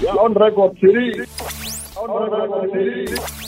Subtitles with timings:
[0.00, 1.26] Yeah, on record, Tshidi.
[1.96, 3.42] On record,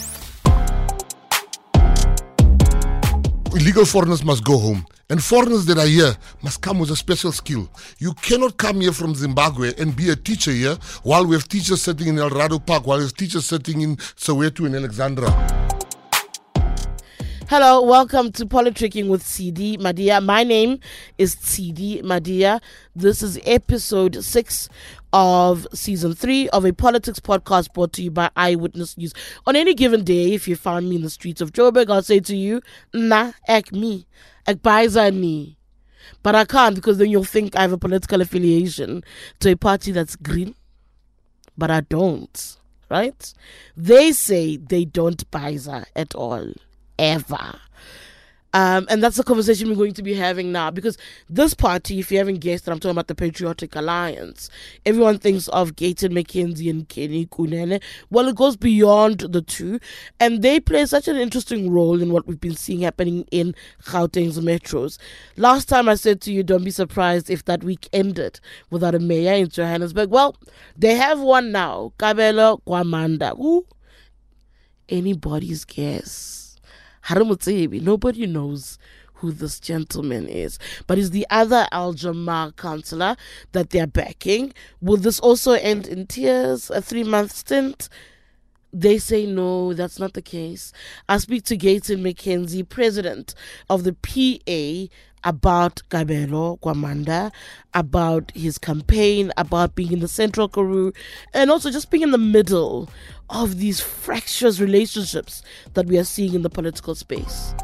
[3.55, 4.87] illegal foreigners must go home.
[5.11, 7.69] And foreigners that are here must come with a special skill.
[7.99, 11.83] You cannot come here from Zimbabwe and be a teacher here while we have teachers
[11.83, 15.64] sitting in Eldorado Park, while we have teachers sitting in Soweto and Alexandra.
[17.47, 20.25] Hello, welcome to Politricking with Tshidi Madia.
[20.25, 20.81] My name
[21.19, 22.59] is Tshidi Madia.
[22.97, 24.71] This is episode six
[25.13, 29.13] of season three of a politics podcast brought to you by Eyewitness News.
[29.47, 32.19] On any given day, if you found me in the streets of Joburg, I'll say
[32.21, 32.63] to you,
[32.95, 34.07] Nah, ek me,
[34.47, 34.65] ek
[35.13, 35.59] ni.
[36.23, 39.05] But I can't because then you'll think I have a political affiliation
[39.41, 40.55] to a party that's green.
[41.59, 42.57] But I don't,
[42.91, 43.35] right?
[43.77, 46.55] They say they don't Pfizer at all
[46.99, 47.59] ever.
[48.55, 50.97] Um, and that's the conversation we're going to be having now because
[51.29, 54.49] this party, if you haven't guessed, I'm talking about the Patriotic Alliance.
[54.87, 57.83] Everyone thinks of Gayton McKenzie and Kenny Kunene.
[58.11, 59.81] Well, it goes beyond the two,
[60.21, 64.39] and they play such an interesting role in what we've been seeing happening in Gauteng's
[64.39, 64.99] metros.
[65.37, 68.39] Last time I said to you, don't be surprised if that week ended
[68.71, 70.11] without a mayor in Johannesburg.
[70.11, 70.37] Well,
[70.77, 73.37] they have one now, Kabelo Gwamanda.
[73.37, 73.67] Who?
[74.89, 76.44] Anybody's guess.
[77.11, 78.79] Nobody knows
[79.15, 80.59] who this gentleman is.
[80.87, 83.17] But is the other Al Jama-ah councillor
[83.53, 84.53] that they're backing.
[84.81, 86.71] Will this also end in tears?
[86.71, 87.89] A three month stint?
[88.73, 90.73] They say no, that's not the case.
[91.09, 93.35] I speak to Gayton McKenzie, president
[93.71, 94.93] of the PA,
[95.25, 97.33] about Kabelo Gwamanda,
[97.73, 100.93] about his campaign, about being in the Central Karoo,
[101.33, 102.89] and also just being in the middle
[103.31, 107.55] of these fractious relationships that we are seeing in the political space.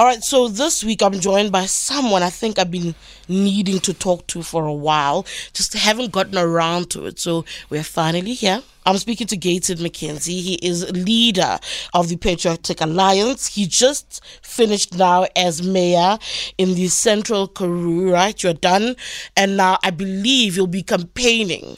[0.00, 2.94] All right, so this week I'm joined by someone I think I've been
[3.28, 7.18] needing to talk to for a while, just haven't gotten around to it.
[7.18, 8.62] So we're finally here.
[8.90, 10.42] I'm speaking to Gayton McKenzie.
[10.42, 11.60] He is leader
[11.94, 13.46] of the Patriotic Alliance.
[13.46, 16.18] He just finished now as mayor
[16.58, 18.42] in the Central Karoo, right?
[18.42, 18.96] You're done.
[19.36, 21.76] And now I believe you'll be campaigning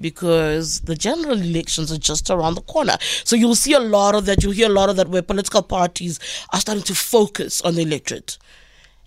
[0.00, 2.96] because the general elections are just around the corner.
[3.24, 4.44] So you'll see a lot of that.
[4.44, 6.20] You'll hear a lot of that where political parties
[6.52, 8.38] are starting to focus on the electorate.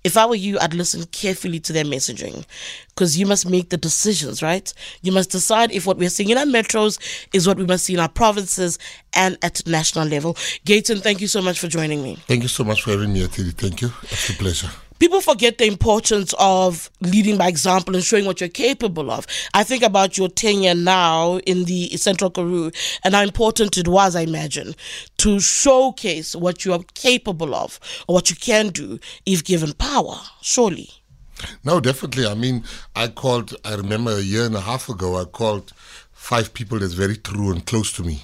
[0.05, 2.45] If I were you, I'd listen carefully to their messaging
[2.89, 4.71] because you must make the decisions, right?
[5.01, 6.99] You must decide if what we're seeing in our metros
[7.33, 8.77] is what we must see in our provinces
[9.13, 10.35] and at national level.
[10.63, 12.17] Gayton, thank you so much for joining me.
[12.27, 13.53] Thank you so much for having me, Tshidi.
[13.53, 13.91] Thank you.
[14.03, 14.69] It's a pleasure
[14.99, 19.27] people forget the importance of leading by example and showing what you're capable of.
[19.53, 22.71] I think about your tenure now in the Central Karoo
[23.03, 24.75] and how important it was, I imagine,
[25.17, 30.15] to showcase what you are capable of or what you can do if given power,
[30.41, 30.89] surely.
[31.63, 32.25] No, definitely.
[32.25, 32.63] I mean,
[32.95, 35.73] I called, I remember a year and a half ago, I called
[36.13, 38.23] five people that's very true and close to me.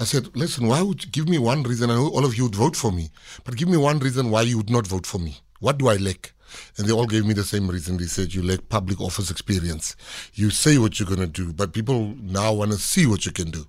[0.00, 1.90] I said, listen, why would you give me one reason?
[1.90, 3.10] I know all of you would vote for me,
[3.44, 5.38] but give me one reason why you would not vote for me.
[5.64, 6.34] What do I lack?
[6.76, 7.96] And they all gave me the same reason.
[7.96, 9.96] They said, You lack public office experience.
[10.34, 13.32] You say what you're going to do, but people now want to see what you
[13.32, 13.64] can do.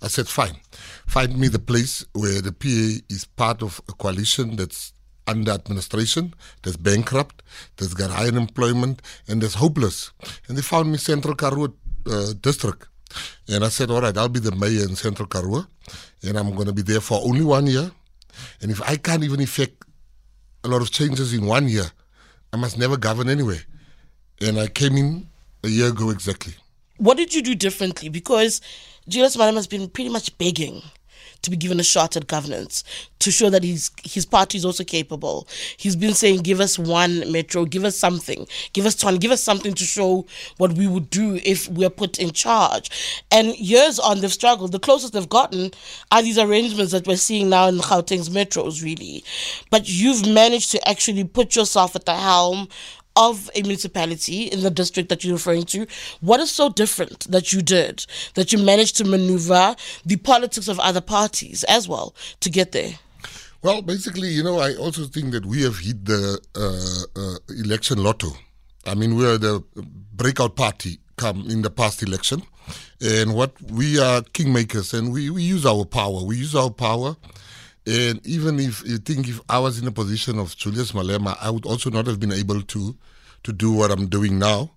[0.00, 0.56] I said, Fine.
[1.06, 4.94] Find me the place where the PA is part of a coalition that's
[5.26, 6.32] under administration,
[6.62, 7.42] that's bankrupt,
[7.76, 10.12] that's got high unemployment, and that's hopeless.
[10.48, 11.74] And they found me Central Karoo
[12.10, 12.88] uh, District.
[13.48, 15.66] And I said, All right, I'll be the mayor in Central Karoo,
[16.22, 17.90] and I'm going to be there for only one year.
[18.62, 19.83] And if I can't even effect
[20.64, 21.84] a lot of changes in one year.
[22.52, 23.60] I must never govern anyway.
[24.40, 25.28] And I came in
[25.62, 26.54] a year ago exactly.
[26.96, 28.08] What did you do differently?
[28.08, 28.60] Because
[29.06, 30.82] Julius Malema has been pretty much begging
[31.44, 32.84] to be given a shot at governance
[33.20, 35.48] to show that his his party is also capable.
[35.76, 39.42] He's been saying, "Give us one metro, give us something, give us one, give us
[39.42, 40.26] something to show
[40.58, 42.90] what we would do if we're put in charge."
[43.30, 44.72] And years on, they've struggled.
[44.72, 45.72] The closest they've gotten
[46.10, 49.24] are these arrangements that we're seeing now in Gauteng's metros, really.
[49.70, 52.68] But you've managed to actually put yourself at the helm
[53.16, 55.86] of a municipality in the district that you're referring to,
[56.20, 60.78] what is so different that you did that you managed to maneuver the politics of
[60.80, 62.94] other parties as well to get there?
[63.62, 68.02] Well, basically, you know, I also think that we have hit the uh, uh, election
[68.02, 68.32] lotto.
[68.86, 69.64] I mean, we are the
[70.12, 72.42] breakout party come in the past election.
[73.00, 76.22] And what we are kingmakers and we, we use our power.
[76.24, 77.16] We use our power
[77.86, 81.50] and even if you think if I was in the position of Julius Malema, I
[81.50, 82.96] would also not have been able to
[83.42, 84.70] to do what I'm doing now,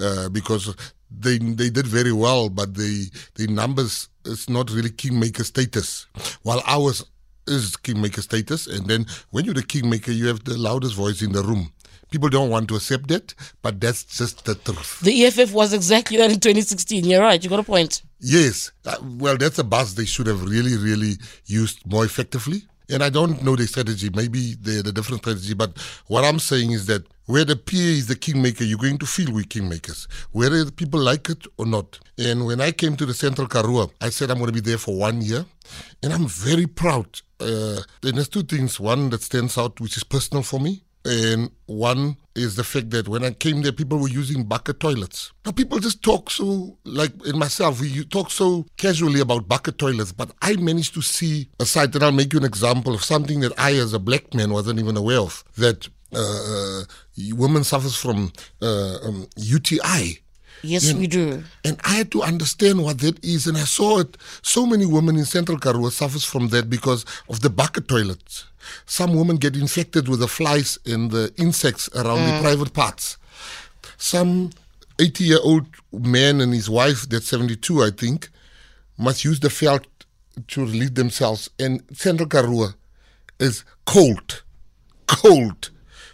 [0.00, 0.74] uh, because
[1.10, 6.06] they they did very well, but the the numbers is not really kingmaker status,
[6.42, 7.04] while ours
[7.46, 8.66] is kingmaker status.
[8.66, 11.72] And then when you're the kingmaker, you have the loudest voice in the room.
[12.10, 15.00] People don't want to accept that, but that's just the truth.
[15.00, 17.04] The EFF was exactly that in 2016.
[17.04, 17.42] You're right.
[17.42, 18.02] You got a point.
[18.20, 18.72] Yes.
[18.86, 21.14] Uh, well, that's a buzz they should have really, really
[21.46, 22.62] used more effectively.
[22.90, 24.10] And I don't know the strategy.
[24.14, 25.54] Maybe they had a different strategy.
[25.54, 29.06] But what I'm saying is that where the PA is the kingmaker, you're going to
[29.06, 31.98] feel we're kingmakers, whether people like it or not.
[32.18, 34.76] And when I came to the Central Karoo, I said I'm going to be there
[34.78, 35.46] for one year.
[36.02, 37.22] And I'm very proud.
[37.40, 38.78] Uh, and there's two things.
[38.78, 40.83] One that stands out, which is personal for me.
[41.04, 45.32] And one is the fact that when I came there, people were using bucket toilets.
[45.44, 50.12] Now, people just talk so, like in myself, we talk so casually about bucket toilets,
[50.12, 53.40] but I managed to see a site, and I'll make you an example of something
[53.40, 55.44] that I, as a black man, wasn't even aware of.
[55.56, 56.84] That uh, uh
[57.36, 60.23] women suffers from uh, um, UTI.
[60.64, 61.44] Yes, we do.
[61.64, 64.16] And I had to understand what that is, and I saw it.
[64.42, 68.46] So many women in Central Karoo suffers from that because of the bucket toilets.
[68.86, 72.36] Some women get infected with the flies and the insects around mm.
[72.36, 73.18] the private parts.
[73.98, 74.50] Some
[74.98, 78.30] 80 year old man and his wife, that's 72, I think,
[78.96, 79.86] must use the felt
[80.48, 81.50] to relieve themselves.
[81.58, 82.74] And Central Karoo
[83.38, 84.42] is cold,
[85.06, 85.70] cold.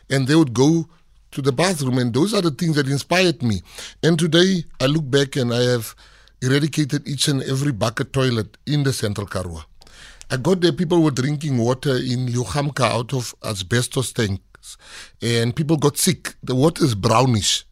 [0.09, 0.89] And they would go
[1.33, 1.99] to the bathroom.
[1.99, 3.63] And those are the things that inspired me.
[4.03, 5.95] And today I look back and I have
[6.43, 9.63] eradicated each and every bucket toilet in the Central Karoo.
[10.31, 14.77] I got there, people were drinking water in Leeu-Gamka out of asbestos tanks,
[15.21, 16.35] and people got sick.
[16.43, 17.65] The water is brownish,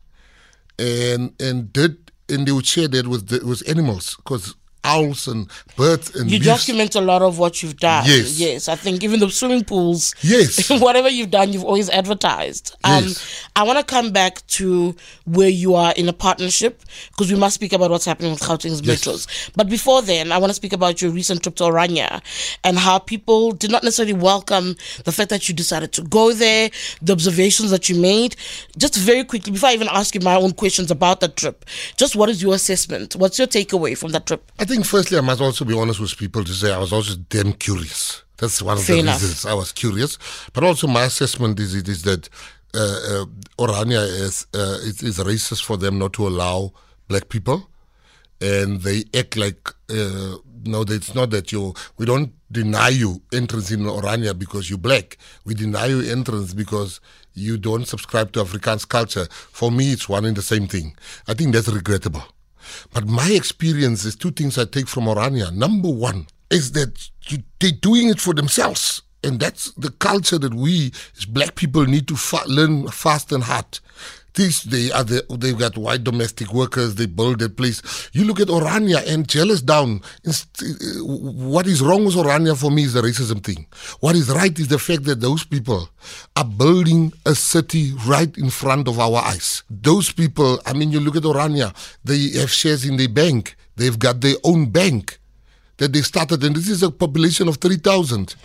[0.76, 4.56] and and did and they would share that with the, with animals because
[4.88, 6.46] owls and birds and you leaves.
[6.46, 8.38] document a lot of what you've done Yes.
[8.38, 10.68] yes i think even the swimming pools Yes.
[10.80, 13.44] whatever you've done you've always advertised um Yes.
[13.56, 14.94] i want to come back to
[15.24, 18.80] where you are in a partnership because we must speak about what's happening with Gauteng's
[18.82, 19.04] Yes.
[19.04, 22.22] metros but before then i want to speak about your recent trip to orania
[22.64, 24.74] and how people did not necessarily welcome
[25.04, 26.70] the fact that you decided to go there
[27.02, 28.36] the observations that you made
[28.76, 31.64] just very quickly before i even ask you my own questions about that trip
[31.96, 35.20] just what is your assessment what's your takeaway from that trip I think firstly I
[35.22, 38.22] must also be honest with people to say I was also damn curious.
[38.38, 39.20] That's one of Fair the enough.
[39.20, 40.18] reasons I was curious.
[40.52, 42.28] But also my assessment is it is that
[42.74, 43.24] uh, uh,
[43.58, 46.72] Orania is uh, it is racist for them not to allow
[47.08, 47.68] black people,
[48.40, 51.74] and they act like uh, no, it's not that you.
[51.96, 55.16] We don't deny you entrance in Orania because you're black.
[55.44, 57.00] We deny you entrance because
[57.34, 59.26] you don't subscribe to Afrikaans culture.
[59.30, 60.96] For me, it's one and the same thing.
[61.26, 62.22] I think that's regrettable.
[62.92, 65.52] But my experience is two things I take from Orania.
[65.54, 69.02] Number one is that you, they're doing it for themselves.
[69.24, 73.42] And that's the culture that we as black people need to fa- learn fast and
[73.42, 73.80] hard.
[74.38, 77.82] They are the, they've got white domestic workers, they build their place.
[78.12, 80.00] You look at Orania and jealous down.
[80.26, 80.32] Uh,
[81.02, 83.66] What is wrong with Orania for me is the racism thing.
[83.98, 85.88] What is right is the fact that those people
[86.36, 89.64] are building a city right in front of our eyes.
[89.68, 91.74] Those people, I mean, you look at Orania,
[92.04, 95.18] they have shares in the bank, they've got their own bank
[95.78, 98.36] that they started, and this is a population of 3,000.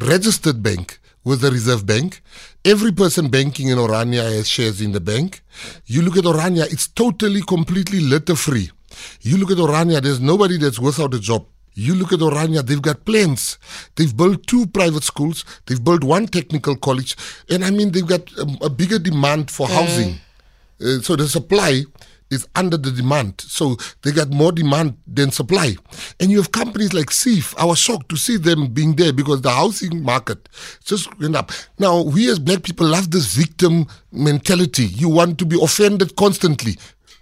[0.00, 2.22] Registered bank with the Reserve Bank.
[2.64, 5.42] Every person banking in Orania has shares in the bank.
[5.86, 8.70] You look at Orania, it's totally, completely litter free.
[9.22, 11.44] You look at Orania, there's nobody that's without a job.
[11.74, 13.58] You look at Orania, they've got plans.
[13.96, 17.16] They've built two private schools, they've built one technical college,
[17.50, 20.20] and I mean, they've got a, a bigger demand for housing.
[20.80, 21.82] Uh, so the supply
[22.30, 23.40] is under the demand.
[23.40, 25.76] So they got more demand than supply.
[26.20, 27.54] And you have companies like SEAF.
[27.58, 30.48] I was shocked to see them being there because the housing market
[30.84, 31.52] just went up.
[31.78, 34.86] Now, we as black people love this victim mentality.
[34.86, 36.76] You want to be offended constantly.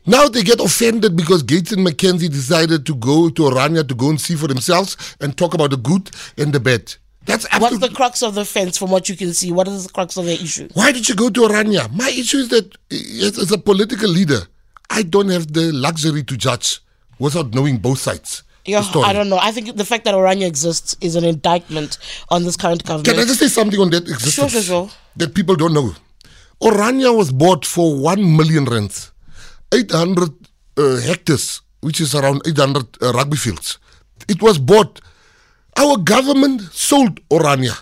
[0.06, 4.20] Now they get offended because Gayton McKenzie decided to go to Orania to go and
[4.20, 6.94] see for themselves and talk about the good and the bad.
[7.25, 9.50] That's What's the crux of the fence from what you can see?
[9.50, 10.68] What is the crux of the issue?
[10.75, 11.90] why did you go to Orania?
[11.92, 14.40] My issue is that as a political leader,
[14.91, 16.81] I don't have the luxury to judge
[17.19, 18.43] without knowing both sides.
[18.64, 18.83] Yeah.
[18.97, 19.38] I don't know.
[19.38, 21.99] I think the fact that Orania exists is an indictment
[22.31, 23.07] on this current government.
[23.09, 24.91] Can I just say something on that existence Sure, sure, sure.
[25.17, 25.93] that people don't know?
[26.62, 29.12] Orania was bought for one million rands,
[29.75, 30.31] eight hundred
[30.79, 33.79] uh, hectares, which is around eight hundred uh, rugby fields.
[34.29, 35.00] It was bought.
[35.76, 37.76] Our government sold Orania.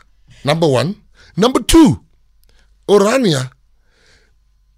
[0.45, 0.97] Number one.
[1.37, 2.03] Number two,
[2.89, 3.51] Orania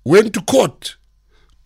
[0.04, 0.96] went to court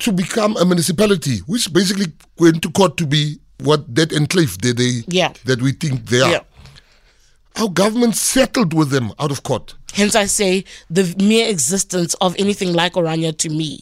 [0.01, 2.07] to become a municipality, which basically
[2.39, 5.33] went to court to be what that enclave that they Yeah.
[5.45, 6.31] that we think they are.
[6.31, 6.41] Yeah.
[7.57, 9.75] Our government settled with them out of court.
[9.95, 13.81] Hence, I say the mere existence of anything like Orania to me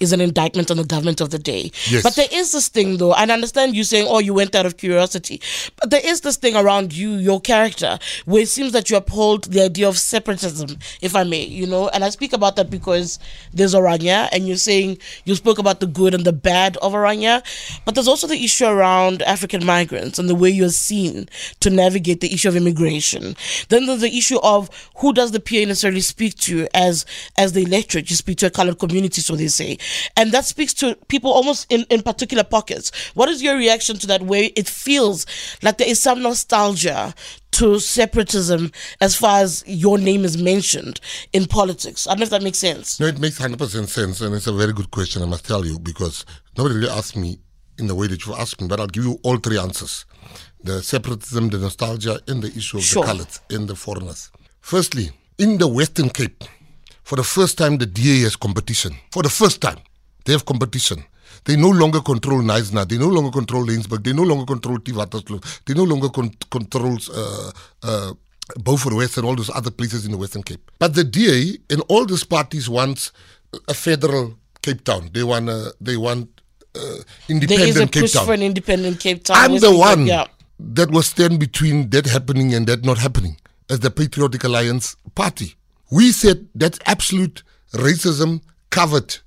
[0.00, 1.72] is an indictment on the government of the day.
[1.90, 2.02] Yes.
[2.02, 4.66] But there is this thing, though, and I understand you saying, oh, you went out
[4.66, 5.42] of curiosity.
[5.80, 9.44] But there is this thing around you, your character, where it seems that you uphold
[9.44, 11.88] the idea of separatism, if I may, you know.
[11.88, 13.18] And I speak about that because
[13.52, 17.42] there's Orania, and you're saying you spoke about the good and the bad of Orania.
[17.84, 21.28] But there's also the issue around African migrants and the way you're seen
[21.60, 23.34] to navigate the issue of immigration.
[23.68, 27.62] Then there's the issue of who does the PA necessarily speak to as as the
[27.62, 28.10] electorate.
[28.10, 29.78] You speak to a colored community, so they say,
[30.16, 32.90] and that speaks to people almost in in particular pockets.
[33.14, 34.22] What is your reaction to that?
[34.22, 35.26] Where it feels
[35.62, 37.14] like there is some nostalgia
[37.52, 41.00] to separatism as far as your name is mentioned
[41.32, 42.06] in politics.
[42.06, 43.00] I don't know if that makes sense.
[43.00, 45.78] No, it makes 100% sense, and it's a very good question, I must tell you,
[45.78, 46.26] because
[46.56, 47.38] nobody really asked me
[47.78, 50.04] in the way that you asked me, but I'll give you all three answers
[50.62, 53.02] the separatism, the nostalgia, and the issue of Sure.
[53.02, 54.30] the colours and the foreigners.
[54.60, 56.44] Firstly, in the Western Cape,
[57.04, 58.92] for the first time, the DA has competition.
[59.12, 59.78] For the first time,
[60.24, 61.02] they have competition.
[61.44, 62.86] They no longer control Knysna.
[62.88, 64.04] They no longer control Laingsburg.
[64.04, 65.60] They no longer control Theewaterskloof.
[65.64, 67.52] They no longer con- controls uh,
[67.82, 68.12] uh,
[68.58, 70.70] Beaufort West and all those other places in the Western Cape.
[70.78, 73.12] But the DA and all these parties want
[73.68, 75.08] a federal Cape Town.
[75.12, 76.28] They want a, they want
[76.74, 76.96] uh, There
[77.28, 78.26] independent is a Cape push Town.
[78.26, 79.36] for an independent Cape Town.
[79.38, 80.26] I'm West the Cape, one Yeah.
[80.58, 83.36] that was stand between that happening and that not happening
[83.70, 85.54] as the Patriotic Alliance party.
[85.90, 89.18] We said that's absolute racism covered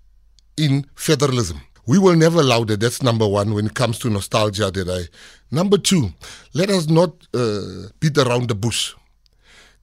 [0.58, 1.62] in federalism.
[1.88, 2.80] We will never allow that.
[2.80, 4.72] That's number one when it comes to nostalgia.
[4.72, 5.10] That I.
[5.54, 6.14] Number two,
[6.54, 8.94] let us not uh, beat around the bush.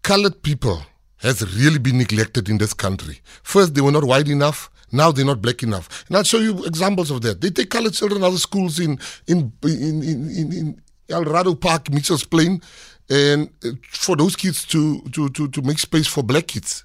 [0.03, 0.83] Colored people
[1.19, 3.21] has really been neglected in this country.
[3.43, 4.71] First, they were not white enough.
[4.93, 6.05] Now they're not black enough.
[6.09, 7.41] And I'll show you examples of that.
[7.41, 11.91] They take colored children out of schools in in in in, in, in Eldorado Park,
[11.91, 12.63] Mitchell's Plain,
[13.11, 16.85] and uh, for those kids to, to to to make space for black kids.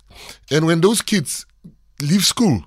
[0.51, 1.45] And when those kids
[2.01, 2.63] leave school,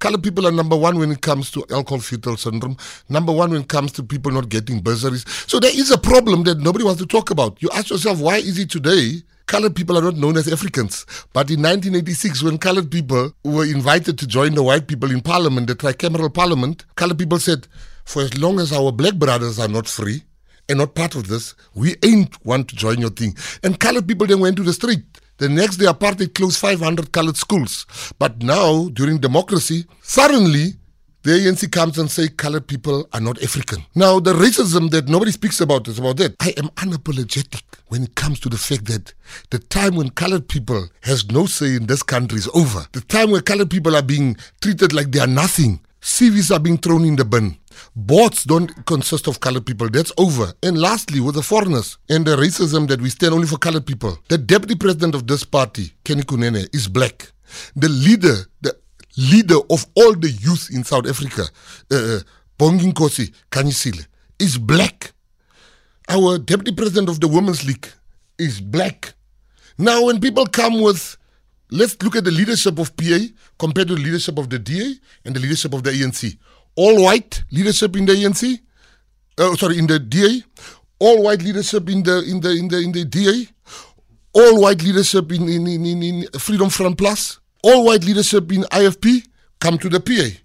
[0.00, 2.74] Colored people are number one when it comes to alcohol fetal syndrome,
[3.10, 5.26] number one when it comes to people not getting bursaries.
[5.46, 7.60] So there is a problem that nobody wants to talk about.
[7.60, 11.04] You ask yourself, why is it today colored people are not known as Africans?
[11.34, 15.66] But in 1986, when colored people were invited to join the white people in parliament,
[15.66, 17.68] the tricameral parliament, colored people said,
[18.06, 20.22] for as long as our black brothers are not free,
[20.70, 23.36] and not part of this, we ain't want to join your thing.
[23.62, 25.02] And colored people then went to the street.
[25.38, 27.86] The next day, apartheid closed 500 colored schools.
[28.18, 30.74] But now, during democracy, suddenly
[31.22, 33.84] the ANC comes and say colored people are not African.
[33.94, 36.34] Now, the racism that nobody speaks about is about that.
[36.40, 39.12] I am unapologetic when it comes to the fact that
[39.50, 42.86] the time when colored people has no say in this country is over.
[42.92, 45.80] The time where colored people are being treated like they are nothing.
[46.00, 47.56] CVs are being thrown in the bin.
[47.94, 49.88] Boards don't consist of colored people.
[49.88, 50.52] That's over.
[50.62, 54.18] And lastly, with the foreigners and the racism that we stand only for colored people,
[54.28, 57.30] the deputy president of this party, Kenny Kunene, is black.
[57.76, 58.76] The leader, the
[59.16, 61.42] leader of all the youth in South Africa,
[61.90, 62.20] uh,
[62.58, 64.06] Bongi Nkosi Kanyisile,
[64.38, 65.12] is black.
[66.08, 67.88] Our deputy president of the Women's League
[68.38, 69.14] is black.
[69.78, 71.16] Now, when people come with,
[71.70, 73.18] let's look at the leadership of PA
[73.58, 76.36] compared to the leadership of the DA and the leadership of the ANC.
[76.76, 78.58] All white leadership in the ANC,
[79.38, 80.42] uh, sorry, in the DA,
[80.98, 83.46] all white leadership in the in the in the in the DA,
[84.32, 89.26] all white leadership in in, in, in, Freedom Front Plus, all white leadership in IFP.
[89.58, 90.36] Come to the PA.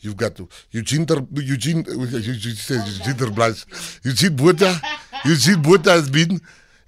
[0.00, 3.58] You've got to Eugene Ter, Eugene uh, Eugene says Eugene Ter Blythe.
[4.04, 4.80] Eugene Botha.
[5.24, 6.40] Eugene Botha has been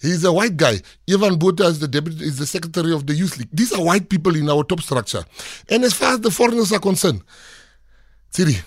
[0.03, 0.81] he's a white guy.
[1.11, 3.49] Ivan Botha is the deputy is the secretary of the youth league.
[3.53, 5.25] These are white people in our top structure.
[5.71, 7.23] And as far as the foreigners are concerned,
[8.33, 8.63] Tshidi,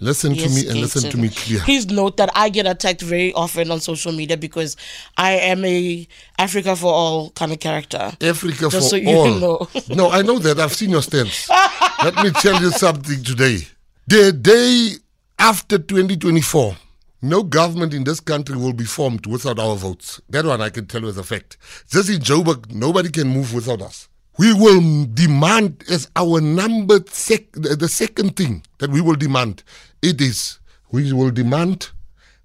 [0.00, 1.60] listen to me and listen to me clear.
[1.60, 4.76] Please note that I get attacked very often on social media because
[5.16, 6.06] I am a
[6.38, 8.12] Africa for all kind of character.
[8.20, 9.34] Africa Just for so you all.
[9.34, 9.68] know.
[9.90, 10.58] no, I know that.
[10.60, 11.48] I've seen your stance.
[12.04, 13.58] Let me tell you something today.
[14.06, 14.92] The day
[15.38, 16.76] after 2024,
[17.20, 20.20] no government in this country will be formed without our votes.
[20.28, 21.56] That one I can tell you as a fact.
[21.90, 24.08] Just in Joburg, nobody can move without us.
[24.38, 29.64] We will demand as our number sec- the second thing that we will demand.
[30.00, 30.60] It is
[30.92, 31.90] we will demand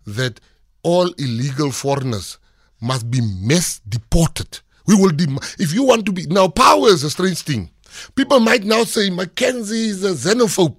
[0.06, 0.40] that
[0.82, 2.40] all illegal foreigners
[2.82, 4.60] must be mass deported.
[4.88, 7.70] We will dem- if you want to be now power is a strange thing.
[8.16, 10.76] People might now say McKenzie is a xenophobe,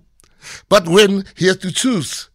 [0.69, 2.29] but when he has to choose,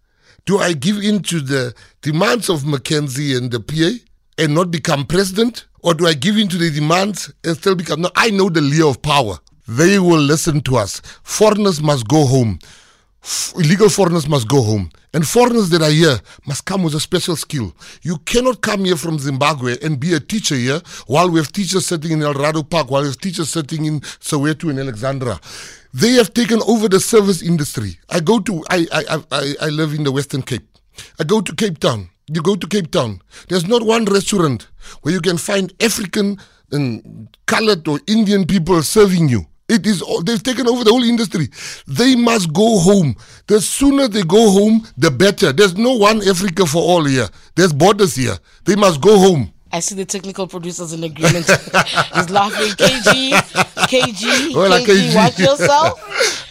[0.50, 4.04] do I give in to the demands of McKenzie and the PA
[4.44, 8.02] and not become president, or do I give in to the demands and still become?
[8.02, 9.38] No, I know the layer of power.
[9.68, 11.02] They will listen to us.
[11.22, 12.58] Foreigners must go home.
[13.22, 14.90] f- illegal foreigners must go home.
[15.14, 17.76] And foreigners that are here must come with a special skill.
[18.02, 21.86] You cannot come here from Zimbabwe and be a teacher here while we have teachers
[21.86, 25.40] sitting in Eldorado Park, while we have teachers sitting in Soweto and Alexandra.
[25.94, 28.00] They have taken over the service industry.
[28.10, 30.68] I go to, I, I, I, I live in the Western Cape.
[31.20, 32.10] I go to Cape Town.
[32.28, 33.22] You go to Cape Town.
[33.48, 34.68] There's not one restaurant
[35.02, 36.38] where you can find African
[36.72, 39.46] and colored or Indian people serving you.
[39.68, 41.48] It is they've taken over the whole industry.
[41.88, 43.16] They must go home.
[43.48, 45.54] The sooner they go home, the better.
[45.54, 47.28] There's no one Africa for all here.
[47.56, 48.38] There's borders here.
[48.66, 49.54] They must go home.
[49.72, 51.46] I see the technical producers in agreement.
[52.16, 52.72] He's laughing.
[52.74, 53.32] KG,
[53.88, 55.16] KG, Hola, KG, KG.
[55.16, 56.00] watch yourself.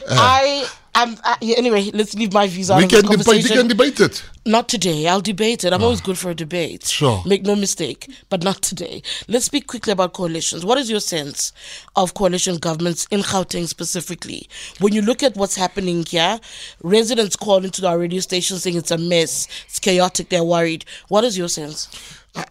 [0.11, 1.17] I am.
[1.25, 3.27] Uh, yeah, anyway, let's leave my views out We can debate.
[3.27, 4.23] We can debate it.
[4.47, 5.09] Not today.
[5.09, 5.73] I'll debate it.
[5.73, 6.05] I'm always ah.
[6.05, 6.87] good for a debate.
[6.87, 7.21] Sure.
[7.27, 9.03] Make no mistake, but not today.
[9.27, 10.65] Let's speak quickly about coalitions.
[10.65, 11.53] What is your sense
[11.97, 14.49] of coalition governments in Gauteng specifically?
[14.79, 16.39] When you look at what's happening here,
[16.85, 20.85] residents call into our radio station saying it's a mess, it's chaotic, they're worried.
[21.09, 21.89] What is your sense?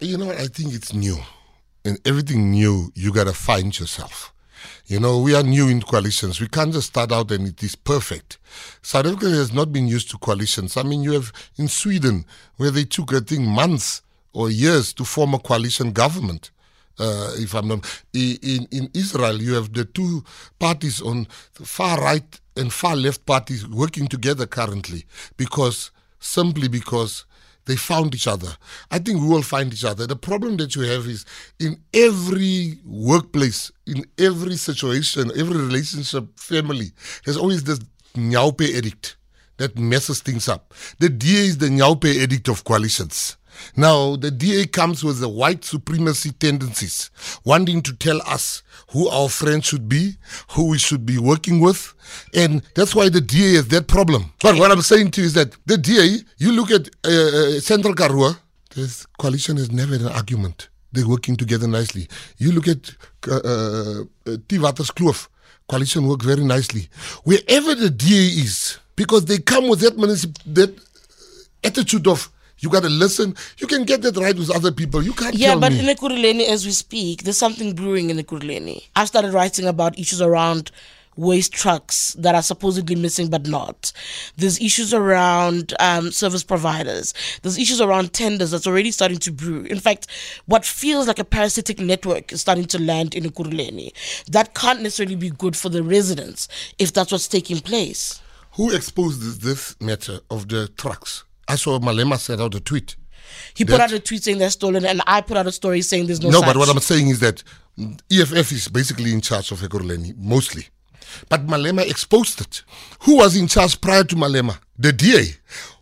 [0.00, 0.30] You know?
[0.30, 1.18] I think it's new.
[1.84, 4.32] And everything new, you got to find yourself.
[4.86, 6.40] You know, we are new in coalitions.
[6.40, 8.38] We can't just start out and it is perfect.
[8.82, 10.76] South Africa has not been used to coalitions.
[10.76, 12.24] I mean, you have in Sweden,
[12.56, 16.50] where they took, I think, months or years to form a coalition government.
[16.98, 20.24] Uh, if I'm not in in Israel, you have the two
[20.58, 25.04] parties on the far right and far left parties working together currently
[25.36, 27.24] because simply because
[27.68, 28.48] they found each other.
[28.90, 30.06] I think we will find each other.
[30.06, 31.24] The problem that you have is
[31.60, 36.92] in every workplace, in every situation, every relationship, family,
[37.24, 37.78] there's always this
[38.14, 39.16] nyaope addict
[39.58, 40.74] that messes things up.
[40.98, 43.36] The DA is the nyaope addict of coalitions.
[43.76, 47.10] Now, the DA comes with the white supremacy tendencies,
[47.44, 48.62] wanting to tell us
[48.92, 50.16] who our friends should be,
[50.50, 51.94] who we should be working with,
[52.34, 54.32] and that's why the DA has that problem.
[54.42, 57.10] But what I'm saying to you is that the DA, you look at uh,
[57.56, 58.34] uh, Central Karoo,
[58.74, 60.68] this coalition has never had an argument.
[60.92, 62.08] They're working together nicely.
[62.38, 62.90] You look at
[63.28, 65.28] uh, uh, Kloof,
[65.68, 66.88] coalition works very nicely.
[67.24, 69.96] Wherever the DA is, because they come with that,
[70.46, 70.74] that
[71.62, 73.34] attitude of you got to listen.
[73.58, 75.02] You can get that right with other people.
[75.02, 75.80] You can't Yeah, but me.
[75.80, 78.88] in Ekurhuleni, as we speak, there's something brewing in Ekurhuleni.
[78.96, 80.70] I've started writing about issues around
[81.18, 83.92] waste trucks that are supposedly missing but not.
[84.36, 87.12] There's issues around um, service providers.
[87.42, 89.64] There's issues around tenders that's already starting to brew.
[89.64, 90.06] In fact,
[90.46, 93.92] what feels like a parasitic network is starting to land in Ekurhuleni.
[94.26, 96.46] That can't necessarily be good for the residents
[96.78, 98.20] if that's what's taking place.
[98.52, 101.24] Who exposed this matter of the trucks?
[101.48, 102.96] I saw Malema set out a tweet.
[103.54, 106.06] He put out a tweet saying they're stolen, and I put out a story saying
[106.06, 106.30] there's no.
[106.30, 106.46] No, such.
[106.46, 107.42] but what I'm saying is that
[108.10, 110.66] EFF is basically in charge of Ekurhuleni, mostly.
[111.28, 112.62] But Malema exposed it.
[113.00, 114.58] Who was in charge prior to Malema?
[114.78, 115.24] The DA.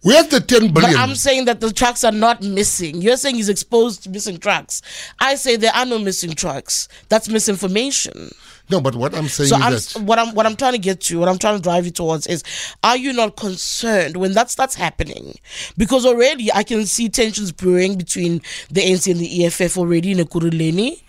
[0.02, 0.84] Where's the 10 But?
[0.84, 3.02] I'm saying that the trucks are not missing.
[3.02, 4.82] You're saying he's exposed to missing trucks.
[5.18, 6.88] I say there are no missing trucks.
[7.08, 8.30] That's misinformation.
[8.68, 10.78] No, but what I'm saying So is I'm that what I'm what I'm trying to
[10.78, 12.42] get to, what I'm trying to drive you towards is
[12.82, 15.34] are you not concerned when that starts happening?
[15.76, 20.18] Because already I can see tensions brewing between the ANC and the EFF already in
[20.18, 21.00] Ekurhuleni.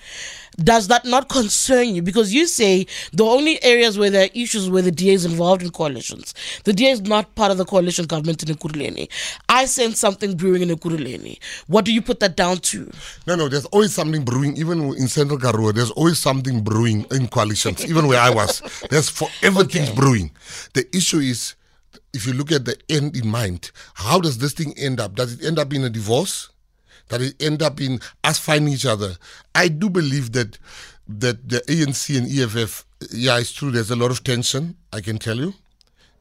[0.60, 2.02] Does that not concern you?
[2.02, 5.62] Because you say the only areas where there are issues where the DA is involved
[5.62, 6.34] in coalitions.
[6.64, 9.08] The DA is not part of the coalition government in Ekurhuleni.
[9.48, 11.38] I sense something brewing in Ekurhuleni.
[11.68, 12.90] What do you put that down to?
[13.28, 17.28] No, no, there's always something brewing, even in Central Karoo, there's always something brewing in
[17.28, 18.62] coalitions, even where I was.
[18.90, 20.32] There's forever things brewing.
[20.74, 21.56] The issue is,
[22.14, 25.16] if you look at the end in mind, how does this thing end up?
[25.16, 26.50] Does it end up in a divorce?
[27.10, 29.16] Does it end up in us finding each other?
[29.56, 30.58] I do believe that
[31.08, 35.18] that the ANC and EFF, yeah, it's true, there's a lot of tension, I can
[35.18, 35.54] tell you.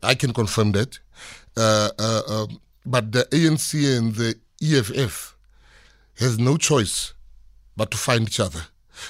[0.02, 0.98] I can confirm that.
[1.56, 5.36] Uh, uh, um, but the ANC and the EFF
[6.18, 7.14] has no choice
[7.76, 8.60] but to find each other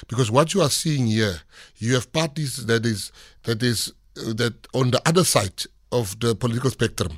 [0.07, 1.39] because what you are seeing here
[1.77, 3.11] you have parties that is
[3.43, 7.17] that is uh, that on the other side of the political spectrum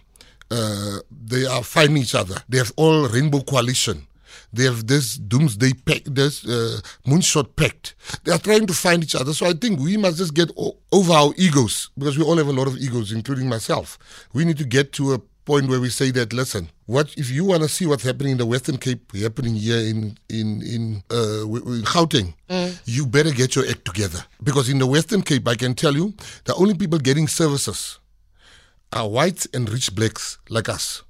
[0.51, 4.05] uh, they are finding each other they have all rainbow coalition
[4.53, 7.95] they have this doomsday pact, this uh, moonshot pact.
[8.23, 9.33] They are trying to find each other.
[9.33, 12.47] So I think we must just get o- over our egos because we all have
[12.47, 13.97] a lot of egos, including myself.
[14.33, 17.43] We need to get to a point where we say that listen what if you
[17.43, 21.39] want to see what's happening in the western cape happening here in in in uh
[21.41, 22.35] w- gauteng
[22.85, 26.13] you better get your act together because in the western cape i can tell you
[26.43, 27.97] the only people getting services
[28.93, 31.01] are whites and rich blacks like us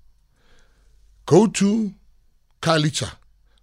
[1.26, 1.94] go to
[2.62, 3.12] Khayelitsha,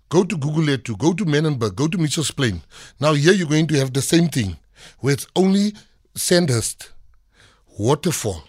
[0.09, 2.63] go to Google Guguletu, go to Manenberg, go to Mitchell's Plain.
[3.01, 4.57] Now here you're going to have the same thing,
[5.01, 5.75] where it's only
[6.15, 6.91] Sandhurst,
[7.79, 8.43] Waterfall,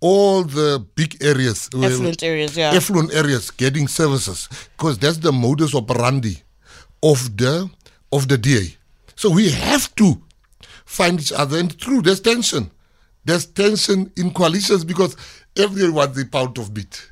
[0.00, 2.72] all the big areas, uh, Affluent areas, yeah.
[2.72, 6.36] affluent areas getting services because that's the modus operandi
[7.02, 7.70] of the
[8.12, 8.76] of the DA.
[9.14, 10.20] So we have to
[10.84, 12.70] find each other and true there's tension.
[13.24, 15.16] There's tension in coalitions because
[15.56, 17.10] everyone wants a pound of meat.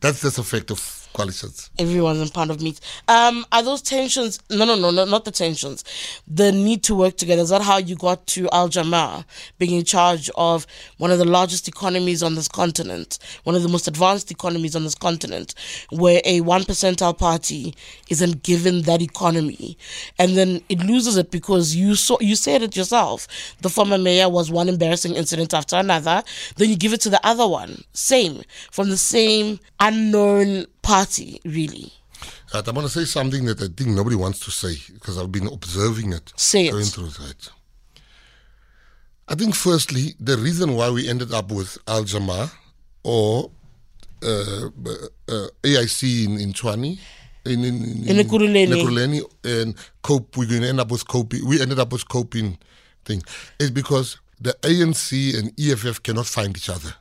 [0.00, 1.70] That's the effect of coalitions.
[1.78, 2.80] Everyone's in pound of meat.
[3.08, 4.40] Um, are those tensions?
[4.50, 5.84] No, no, no, no, not the tensions.
[6.26, 7.42] The need to work together.
[7.42, 9.24] Is that how you got to Al Jama-ah
[9.58, 10.66] being in charge of
[10.98, 14.84] one of the largest economies on this continent, one of the most advanced economies on
[14.84, 15.54] this continent,
[15.90, 17.74] where a one percentile party
[18.08, 19.76] isn't given that economy,
[20.18, 23.28] and then it loses it because you saw you said it yourself.
[23.60, 26.22] The former mayor was one embarrassing incident after another.
[26.56, 31.92] Then you give it to the other one, same from the same unknown party, really.
[32.54, 35.32] Right, I want to say something that I think nobody wants to say because I've
[35.32, 36.32] been observing it.
[36.36, 36.72] Say it.
[36.72, 37.50] Going through it.
[39.28, 42.52] I think, firstly, the reason why we ended up with Al Jama-ah
[43.04, 43.50] or
[44.22, 44.66] uh,
[45.28, 46.98] uh, AIC in, in Tshwane,
[47.44, 48.16] in, in, In.
[48.78, 51.34] Ekurhuleni, and Cope, we're going to end up with Cope.
[51.44, 52.58] We ended up with Cope in
[53.04, 53.22] thing.
[53.58, 56.94] Is because the ANC and EFF cannot find each other.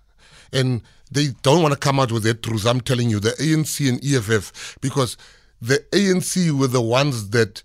[0.53, 2.65] And they don't want to come out with their truths.
[2.65, 5.17] I'm telling you, the ANC and EFF, because
[5.61, 7.63] the ANC were the ones that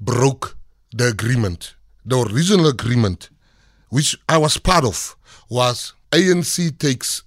[0.00, 0.56] broke
[0.92, 1.74] the agreement.
[2.04, 3.30] The original agreement,
[3.90, 5.16] which I was part of,
[5.48, 7.22] was ANC takes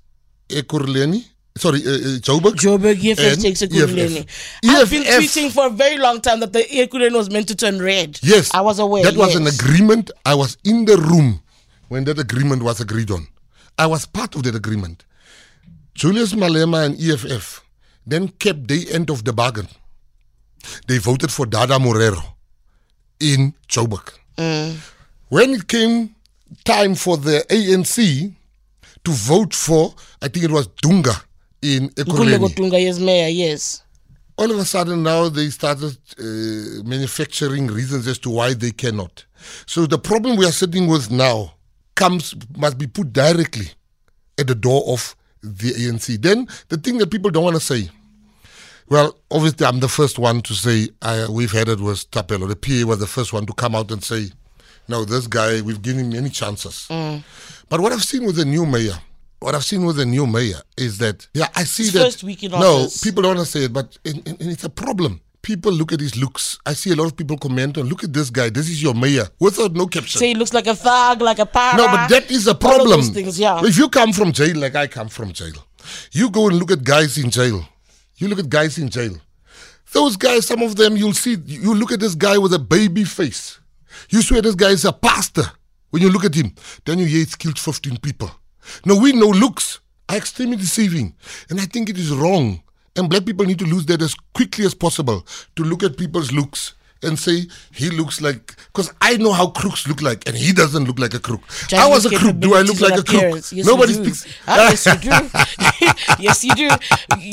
[0.49, 1.25] Ekurhuleni,
[1.57, 2.55] sorry, uh, uh, Joburg.
[2.55, 3.61] Joburg EFF takes.
[3.61, 4.27] Ekurhuleni.
[4.65, 7.81] I've been tweeting for a very long time that the Ekurhuleni was meant to turn
[7.81, 8.19] red.
[8.21, 8.53] Yes.
[8.53, 9.03] I was aware.
[9.03, 10.11] That was an agreement.
[10.25, 11.41] I was in the room
[11.87, 13.27] when that agreement was agreed on.
[13.77, 15.05] I was part of that agreement.
[15.93, 17.63] Julius Malema and EFF
[18.05, 19.67] then kept the end of the bargain.
[20.87, 22.23] They voted for Dada Morero
[23.19, 24.11] in Joburg.
[24.37, 24.75] Mm.
[25.29, 26.15] When it came
[26.63, 28.33] time for the ANC
[29.03, 31.23] to vote for, I think it was Dunga
[31.61, 33.83] in Ekurhuleni Tunga, yes, mayor, yes.
[34.41, 36.23] all of a sudden now they started uh,
[36.83, 39.25] manufacturing reasons as to why they cannot.
[39.67, 41.53] So the problem we are sitting with now
[41.95, 43.67] comes must be put directly
[44.39, 46.21] at the door of the ANC.
[46.21, 47.89] Then the thing that people don't want to say.
[48.89, 52.47] Well, obviously, I'm the first one to say I, we've had it with Thapelo.
[52.47, 54.27] The PA was the first one to come out and say,
[54.87, 56.87] no, this guy, we've given him many chances.
[56.89, 57.23] Mm.
[57.69, 58.95] But what I've seen with the new mayor,
[59.39, 62.03] what I've seen with the new mayor is that, yeah, I see His that.
[62.03, 64.65] first week in no, people don't want to say it, but and, and, and it's
[64.65, 65.21] a problem.
[65.41, 66.59] People look at his looks.
[66.65, 68.49] I see a lot of people comment on, look at this guy.
[68.49, 70.19] This is your mayor without no caption.
[70.19, 71.77] Say he looks like a thug, like a para.
[71.77, 73.01] No, but that is a problem.
[73.01, 73.59] things, yeah.
[73.63, 75.53] If you come from jail like I come from jail,
[76.11, 77.65] you go and look at guys in jail.
[78.17, 79.15] You look at guys in jail.
[79.93, 83.03] Those guys, some of them, you'll see, you look at this guy with a baby
[83.03, 83.59] face.
[84.09, 85.43] You swear this guy is a pastor.
[85.89, 86.53] When you look at him,
[86.85, 88.31] then you hear he's killed 15 people.
[88.85, 91.15] Now we know looks are extremely deceiving.
[91.49, 92.61] And I think it is wrong.
[92.95, 95.25] And black people need to lose that as quickly as possible
[95.55, 96.73] to look at people's looks
[97.03, 100.85] and say he looks like because I know how crooks look like and he doesn't
[100.85, 101.41] look like a crook.
[101.73, 102.39] I was a crook.
[102.39, 103.07] Do I look like a crook?
[103.07, 103.53] capabilities on appearance.
[103.53, 104.27] Yes, Nobody speaks.
[104.47, 105.89] Ah, yes, you do.
[106.19, 106.69] yes, you do.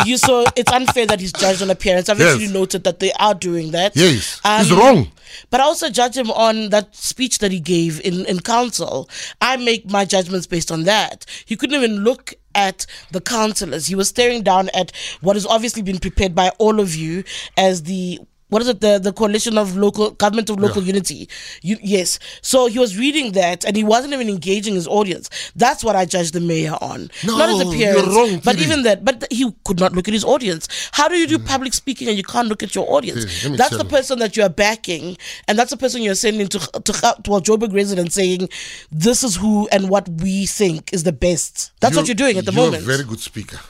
[0.07, 2.09] You so it's unfair that he's judged on appearance.
[2.09, 2.35] I've Yes.
[2.35, 3.94] actually noted that they are doing that.
[3.94, 5.12] Yes, Um, wrong.
[5.51, 9.09] But I also judge him on that speech that he gave in, in council.
[9.42, 11.27] I make my judgments based on that.
[11.44, 13.87] He couldn't even look at the councillors.
[13.87, 14.90] He was staring down at
[15.21, 17.23] what has obviously been prepared by all of you
[17.57, 18.80] as the what is it?
[18.80, 21.28] The the coalition of local government of local unity.
[21.62, 22.18] You, yes.
[22.42, 25.28] So he was reading that and he wasn't even engaging his audience.
[25.54, 27.11] That's what i judge the mayor on.
[27.24, 28.62] Not his No, appearance you're wrong, but Tshidi.
[28.62, 30.68] even that but th- he could not look at his audience.
[30.92, 33.44] How do you do public speaking and you can't look at your audience?
[33.44, 33.90] Me that's the you.
[33.90, 37.40] person that you are backing and that's the person you're sending to to, to our
[37.40, 38.48] Joburg residents saying
[38.90, 41.72] this is who and what we think is the best.
[41.80, 42.82] That's what you're doing at the you're moment.
[42.82, 43.61] a very good speaker.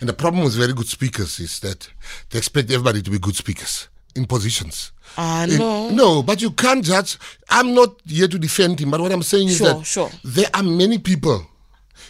[0.00, 1.88] And the problem with very good speakers is that
[2.30, 4.92] they expect everybody to be good speakers in positions.
[5.16, 5.90] Ah, I In- know.
[5.90, 7.18] no, but you can't judge.
[7.48, 10.10] I'm not here to defend him, but what I'm saying is that sure.
[10.24, 11.46] there are many people.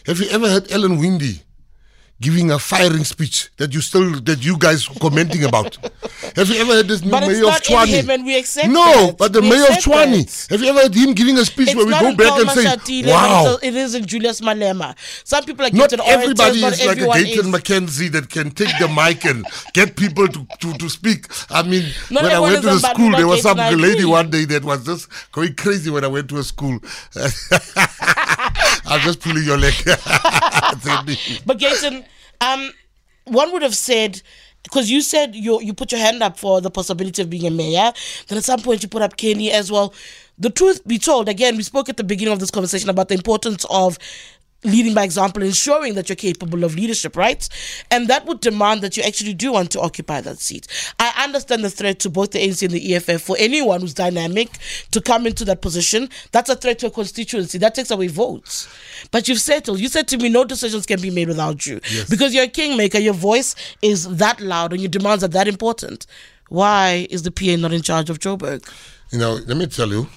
[0.07, 1.43] Have you ever heard Ellen Windy
[2.21, 5.77] giving a firing speech that you still that you guys commenting about?
[6.37, 7.87] Have you ever heard this new But it's mayor of not in Tshwane?
[7.87, 10.27] him and we accept no, but the We mayor of Tshwane.
[10.27, 10.47] that.
[10.51, 13.03] Have you ever heard him giving a speech It's where we go back and say,
[13.11, 13.59] "Wow"?
[13.63, 14.95] it isn't Julius Malema.
[15.25, 17.47] Some people are Not everybody orators, is not like a is.
[17.47, 21.27] McKenzie that can take the mic and get people to, to, to speak.
[21.51, 24.45] I mean, Not when I went to the school, there was some lady one day
[24.47, 26.79] that was just going crazy when I went to a school.
[28.87, 29.75] I'm just pulling your leg.
[31.47, 32.05] But Gayton,
[32.41, 32.71] um,
[33.25, 34.23] one would have said
[34.63, 37.51] because you said you you put your hand up for the possibility of being a
[37.51, 37.93] mayor.
[38.29, 39.93] Then at some point you put up Kenny as well.
[40.39, 43.15] The truth be told, again, we spoke at the beginning of this conversation about the
[43.15, 43.99] importance of
[44.65, 47.49] leading by example and showing that you're capable of leadership, right?
[47.91, 50.67] And that would demand that you actually do want to occupy that seat.
[50.99, 54.51] I understand the threat to both the ANC and the EFF for anyone who's dynamic
[54.91, 56.09] to come into that position.
[56.33, 57.59] That's a threat to a constituency.
[57.59, 58.69] That takes away votes.
[59.13, 59.79] But you've settled.
[59.79, 61.81] You said to me, no decisions can be made without you.
[61.91, 62.11] Yes.
[62.11, 66.07] Because you're a kingmaker, your voice is that loud and your demands are that important.
[66.49, 68.69] Why is the PA not in charge of Joburg?
[69.13, 70.09] You know, let me tell you,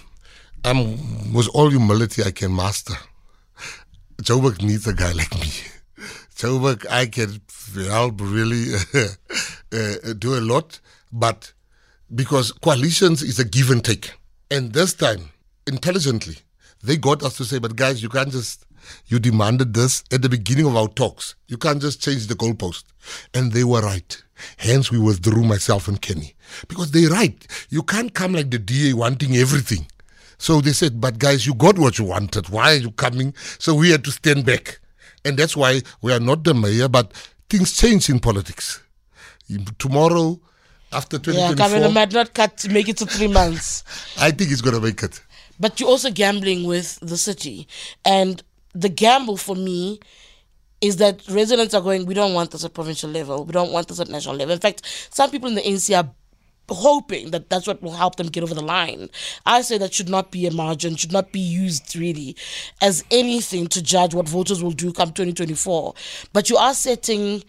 [0.66, 2.96] I'm with all humility I can master.
[4.22, 5.50] Joburg needs a guy like me.
[6.36, 7.42] Joburg, I can
[7.88, 8.74] help really
[9.74, 10.80] uh, do a lot,
[11.12, 11.54] but
[12.14, 14.12] because coalitions is a give and take.
[14.50, 15.32] And this time,
[15.66, 16.38] intelligently,
[16.84, 18.66] they got us to say, but guys, you can't just,
[19.08, 21.36] you demanded this at the beginning of our talks.
[21.48, 22.84] You can't just change the goalpost.
[23.34, 24.22] And they were right.
[24.58, 26.36] Hence, we withdrew myself and Kenny.
[26.68, 27.48] Because they're right.
[27.70, 29.88] You can't come like the DA wanting everything.
[30.42, 32.50] So they said, but guys, you got what you wanted.
[32.50, 33.36] Why are you coming?
[33.60, 34.80] So we had to stand back.
[35.24, 37.14] And that's why we are not the mayor, but
[37.48, 38.82] things change in politics.
[39.78, 40.40] Tomorrow,
[40.92, 43.84] after Yeah, 2024, Kamela might not cut make it to three months.
[44.20, 45.22] I think he's going to make it.
[45.60, 47.68] but you're also gambling with the city.
[48.04, 48.42] And
[48.74, 50.00] the gamble for me
[50.82, 53.90] is that residents are going, we don't want this at provincial level, we don't want
[53.90, 54.54] this at national level.
[54.54, 56.10] In fact, some people in the NC are
[56.74, 59.10] hoping that that's what will help them get over the line.
[59.46, 62.36] I say that should not be a margin, should not be used really
[62.82, 65.94] as anything to judge what voters will do come 2024.
[66.34, 67.44] But you are setting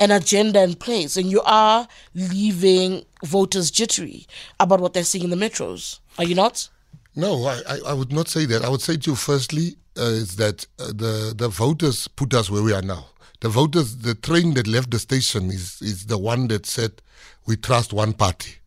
[0.00, 4.26] an agenda in place and you are leaving voters jittery
[4.58, 6.00] about what they're seeing in the metros.
[6.18, 6.68] Are you not?
[7.14, 8.64] No, I, I, would not say that.
[8.64, 12.48] I would say to you, firstly, uh, is that uh, the, the voters put us
[12.48, 13.06] where we are now.
[13.40, 17.02] The voters, the train that left the station is, is the one that said,
[17.46, 18.59] we trust one party.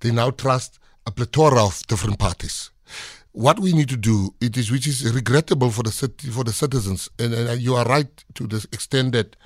[0.00, 2.70] They now trust a plethora of different parties.
[3.32, 6.52] What we need to do, it is which is regrettable for the city, for the
[6.52, 9.36] citizens, and, and you are right to the extent that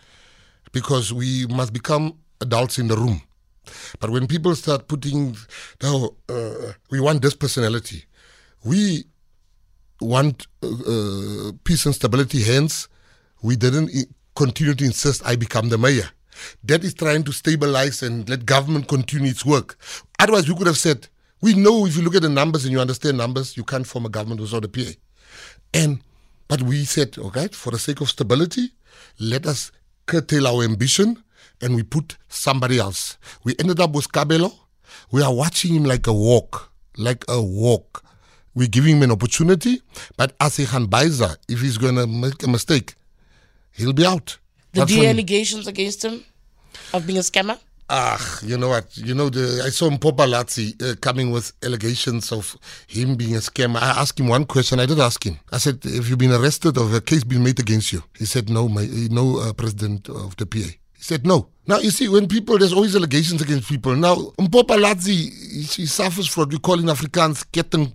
[0.72, 3.20] because we must become adults in the room.
[4.00, 5.36] But when people start putting,
[5.82, 8.04] no, uh, we want this personality,
[8.64, 9.04] we
[10.00, 12.42] want uh, uh, peace and stability.
[12.42, 12.88] Hence,
[13.42, 13.90] we didn't
[14.34, 16.08] continue to insist I become the mayor.
[16.64, 19.78] That is trying to stabilize and let government continue its work.
[20.18, 21.08] Otherwise, we could have said,
[21.40, 24.06] we know if you look at the numbers and you understand numbers, you can't form
[24.06, 24.90] a government without a PA.
[25.74, 26.00] And
[26.48, 28.72] but we said, all right, for the sake of stability,
[29.18, 29.72] let us
[30.06, 31.22] curtail our ambition
[31.62, 33.16] and we put somebody else.
[33.44, 34.52] We ended up with Kabelo.
[35.10, 38.04] We are watching him like a walk, like a walk.
[38.54, 39.80] We're giving him an opportunity,
[40.18, 42.96] but as a Hanbaiza, if he's going to make a mistake,
[43.72, 44.36] he'll be out.
[44.72, 46.24] The That's D when- allegations against him
[46.94, 47.58] of being a scammer?
[47.90, 48.86] Ah, you know what?
[48.96, 52.56] You know, the I saw Mpopalazzi uh, coming with allegations of
[52.86, 53.76] him being a scammer.
[53.82, 54.80] I asked him one question.
[54.80, 55.38] I did ask him.
[55.52, 58.48] I said, "Have you been arrested or a case been made against you?" He said,
[58.48, 60.70] "No, my no, uh, president of the PA."
[61.02, 63.96] He said, "No." Now you see, when people there's always allegations against people.
[63.96, 67.88] Now Mpopalazzi, he, he suffers from what we call in Afrikaans bedoel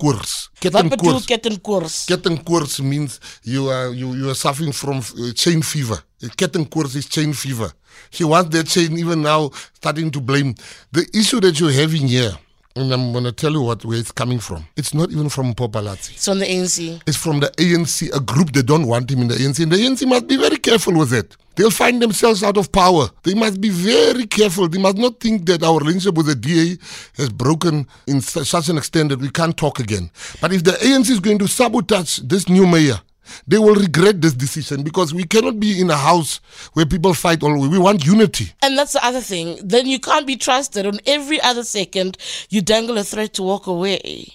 [0.60, 1.26] Kettingkoers.
[1.26, 2.06] kettingkoers?
[2.08, 6.00] Kettingkoers means you are you you are suffering from uh, chain fever.
[6.22, 7.72] Kettingkoers is chain fever.
[8.10, 10.54] He wants that chain even now starting to blame
[10.92, 12.34] the issue that you're having here.
[12.78, 14.68] And I'm going to tell you what where it's coming from.
[14.76, 16.12] It's not even from Popalazzi.
[16.12, 17.02] It's from the ANC.
[17.08, 19.64] It's from the ANC, a group that don't want him in the ANC.
[19.64, 21.36] And the ANC must be very careful with it.
[21.56, 23.10] They'll find themselves out of power.
[23.24, 24.68] They must be very careful.
[24.70, 26.78] They must not think that our relationship with the DA
[27.16, 30.12] has broken in such an extent that we can't talk again.
[30.40, 33.00] But if the ANC is going to sabotage this new mayor,
[33.48, 36.40] they will regret this decision because we cannot be in a house
[36.74, 37.70] where people fight always.
[37.70, 38.54] We want unity.
[38.62, 39.58] And that's the other thing.
[39.64, 40.86] Then you can't be trusted.
[40.86, 42.18] On every other second,
[42.50, 44.34] you dangle a threat to walk away.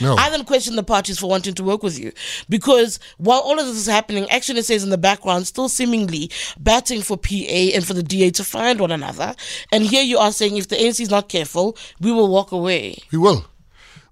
[0.00, 0.16] No.
[0.16, 2.12] I then question the parties for wanting to work with you
[2.48, 7.16] because while all of this is happening, ActionSA in the background, still seemingly batting for
[7.16, 7.30] PA
[7.74, 9.34] and for the DA to find one another.
[9.70, 12.96] And here you are saying if the ANC is not careful, we will walk away.
[13.12, 13.44] We will.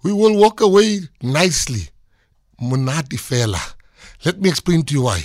[0.02, 1.88] We will walk away nicely.
[2.60, 3.74] Monati fela.
[4.24, 5.22] Let me explain to you why.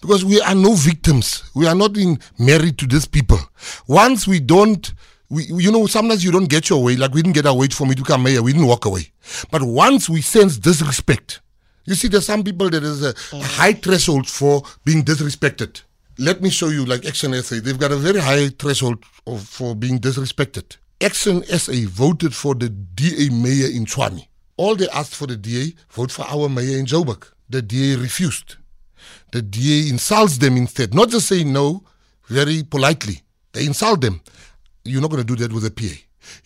[0.00, 1.42] Because we are no victims.
[1.54, 3.38] We are not in married to these people.
[3.86, 4.92] Once we don't,
[5.28, 6.96] we, you know, sometimes you don't get your way.
[6.96, 8.42] Like we didn't get our way for me to come mayor.
[8.42, 9.12] We didn't walk away.
[9.50, 11.40] But once we sense disrespect,
[11.84, 13.42] you see, there's some people that is a, a mm.
[13.42, 15.82] high threshold for being disrespected.
[16.18, 19.74] Let me show you, like Action SA, they've got a very high threshold of, for
[19.76, 20.76] being disrespected.
[21.00, 24.26] Action SA voted for the DA mayor in Tshwane.
[24.56, 27.28] All they asked for the DA, vote for our mayor in Joburg.
[27.48, 28.56] The DA refused.
[29.32, 30.94] The DA insults them instead.
[30.94, 31.84] Not just saying no,
[32.28, 33.22] very politely.
[33.52, 34.20] They insult them.
[34.84, 35.94] You're not going to do that with a PA.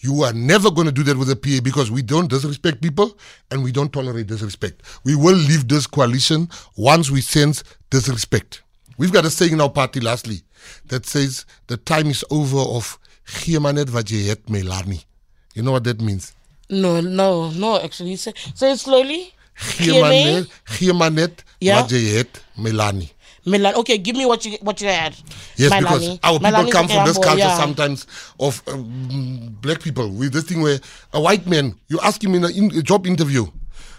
[0.00, 3.18] You are never going to do that with a PA because we don't disrespect people
[3.50, 4.82] and we don't tolerate disrespect.
[5.04, 8.62] We will leave this coalition once we sense disrespect.
[8.98, 10.42] We've got a saying in our party, lastly,
[10.86, 15.04] that says the time is over of Giemanet Vajet Melani.
[15.54, 16.34] You know what that means?
[16.68, 17.80] No, no, no.
[17.80, 19.34] Actually, say say it slowly.
[19.60, 21.82] Giemanet Giemanet Yeah.
[21.82, 23.10] Vajet Melani.
[23.46, 23.74] Milan.
[23.76, 25.14] Okay, give me what you what you had.
[25.56, 25.80] Yes, Milani.
[25.80, 27.56] because our people Milani come from this culture yeah.
[27.56, 28.06] sometimes
[28.38, 30.78] of um, black people with this thing where
[31.12, 33.46] a white man, you ask him in a, in a job interview,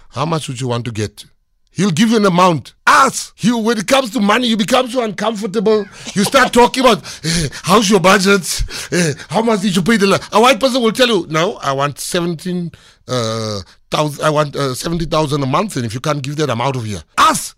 [0.09, 1.25] how much would you want to get?
[1.73, 2.73] He'll give you an amount.
[2.85, 3.33] Ask.
[3.37, 5.85] He, when it comes to money, you become so uncomfortable.
[6.13, 8.63] You start talking about eh, how's your budget?
[8.91, 10.07] Eh, how much did you pay the?
[10.07, 12.71] la-" A white person will tell you, no, I want seventeen
[13.11, 14.23] uh, thousand.
[14.25, 16.75] I want uh, seventy thousand a month, and if you can't give that, I'm out
[16.75, 17.03] of here.
[17.17, 17.55] Us!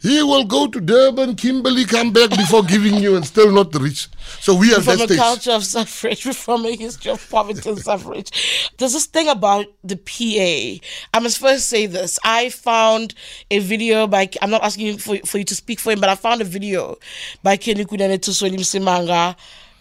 [0.00, 4.08] He will go to Durban, Kimberley, come back before giving you and still not rich.
[4.40, 5.18] So we are from a stage.
[5.18, 8.70] culture of suffrage, from a history of poverty and suffrage.
[8.76, 10.86] There's this thing about the PA.
[11.14, 12.18] I must first say this.
[12.24, 13.14] I found
[13.50, 16.14] a video by, I'm not asking for, for you to speak for him, but I
[16.14, 16.96] found a video
[17.42, 19.34] by Kenny Kunene Tusoli Msimanga.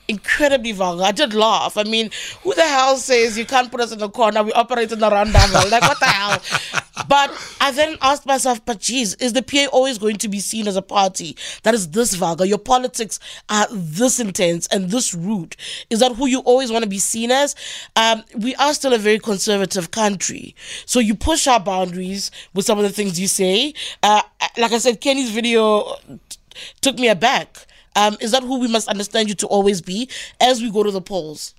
[0.08, 1.04] Incredibly vulgar.
[1.04, 1.78] I did laugh.
[1.78, 2.12] I mean,
[2.44, 4.44] who the hell says you can't put us in the corner?
[4.44, 5.70] We operate in the roundabout.
[5.70, 6.82] Like, what the hell?
[7.10, 10.68] But I then asked myself, but geez, is the PA always going to be seen
[10.68, 12.46] as a party that is this vulgar?
[12.46, 15.56] Your politics are this intense and this rude.
[15.90, 17.54] Is that who you always want to be seen as?
[17.96, 20.56] Um, we are still a very conservative country.
[20.86, 23.74] So you push our boundaries with some of the things you say.
[24.02, 24.22] Uh,
[24.58, 25.98] like I said, Kenny's video
[26.30, 26.38] t-
[26.82, 27.65] took me aback.
[27.96, 30.10] Um, is that who we must understand you to always be
[30.42, 31.56] as we go to the polls?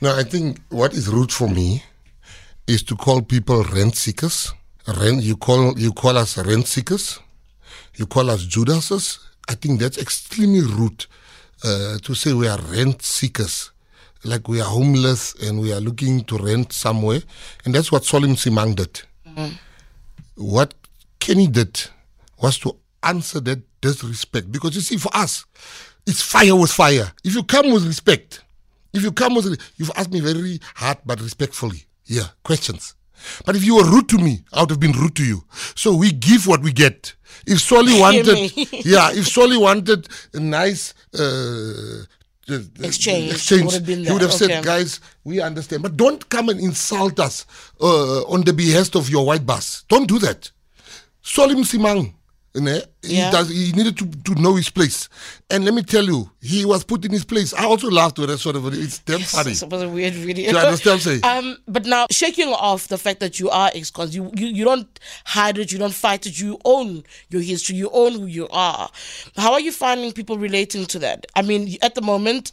[0.00, 1.82] No, I think what is rude for me
[2.66, 4.52] is to call people rent seekers.
[4.86, 7.18] Rent, you call you call us rent seekers.
[7.96, 9.18] You call us Judases.
[9.48, 11.06] I think that's extremely rude
[11.64, 13.72] uh, to say we are rent seekers,
[14.24, 17.20] like we are homeless and we are looking to rent somewhere.
[17.64, 19.02] And that's what Solly Msimanga did.
[20.36, 20.74] What
[21.18, 21.80] Kenny did
[22.40, 24.50] was to answer that disrespect.
[24.52, 25.44] Because you see, for us,
[26.06, 27.12] it's fire with fire.
[27.24, 28.42] If you come with respect,
[28.92, 31.84] if you come with, you've asked me very hard but respectfully.
[32.06, 32.94] Yeah, questions.
[33.44, 35.44] But if you were rude to me, I would have been rude to you.
[35.74, 37.14] So we give what we get.
[37.46, 38.26] If Solly wanted,
[38.84, 41.18] yeah, if Solly wanted a nice uh,
[42.46, 45.82] the- the- Exchange, exchange, would have been he would have said, guys, we understand.
[45.82, 47.46] But don't come and insult us
[47.80, 49.84] uh, on the behest of your white bus.
[49.88, 50.50] Don't do that.
[51.22, 52.12] Solly Msimanga,
[52.54, 53.30] he, Yeah.
[53.30, 55.08] does, he needed to, to know his place.
[55.50, 57.54] And let me tell you, he was put in his place.
[57.54, 59.52] I also laughed with that sort of, it's damn funny.
[59.52, 60.50] It was a weird video.
[60.50, 61.24] Do you understand saying?
[61.24, 64.98] Um, but now shaking off the fact that you are ex-cons, you, you you don't
[65.24, 68.90] hide it, you don't fight it, you own your history, you own who you are.
[69.36, 71.26] How are you finding people relating to that?
[71.36, 72.50] I mean, at the moment.